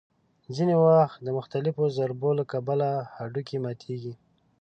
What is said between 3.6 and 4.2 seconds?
ماتېږي.